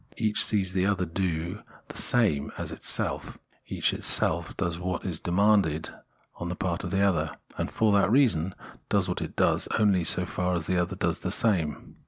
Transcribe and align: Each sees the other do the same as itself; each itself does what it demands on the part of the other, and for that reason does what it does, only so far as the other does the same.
Each 0.17 0.43
sees 0.43 0.73
the 0.73 0.87
other 0.87 1.05
do 1.05 1.61
the 1.89 1.97
same 2.01 2.51
as 2.57 2.71
itself; 2.71 3.37
each 3.67 3.93
itself 3.93 4.57
does 4.57 4.79
what 4.79 5.05
it 5.05 5.21
demands 5.21 5.91
on 6.39 6.49
the 6.49 6.55
part 6.55 6.83
of 6.83 6.89
the 6.89 7.03
other, 7.03 7.35
and 7.55 7.69
for 7.71 7.91
that 7.91 8.09
reason 8.11 8.55
does 8.89 9.07
what 9.07 9.21
it 9.21 9.35
does, 9.35 9.67
only 9.77 10.03
so 10.03 10.25
far 10.25 10.55
as 10.55 10.65
the 10.65 10.75
other 10.77 10.95
does 10.95 11.19
the 11.19 11.29
same. 11.29 11.97